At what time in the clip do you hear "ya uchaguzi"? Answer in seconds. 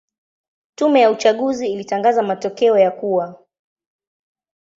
1.01-1.67